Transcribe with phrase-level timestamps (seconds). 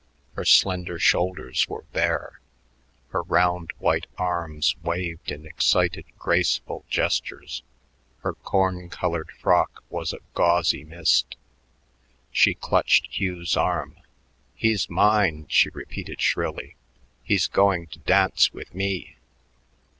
[0.33, 2.41] Her slender shoulders were bare;
[3.09, 7.61] her round white arms waved in excited, graceful gestures;
[8.21, 11.37] her corn colored frock was a gauzy mist.
[12.31, 13.95] She clutched Hugh's arm.
[14.55, 16.75] "He's mine," she repeated shrilly.
[17.23, 19.17] "He's going to dance with me."